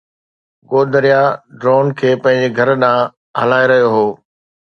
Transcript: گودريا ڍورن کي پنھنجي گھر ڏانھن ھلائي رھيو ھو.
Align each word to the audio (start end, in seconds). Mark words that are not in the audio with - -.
گودريا 0.69 1.21
ڍورن 1.61 1.87
کي 1.99 2.09
پنھنجي 2.23 2.49
گھر 2.57 2.69
ڏانھن 2.81 3.11
ھلائي 3.39 3.65
رھيو 3.69 3.89
ھو. 3.95 4.05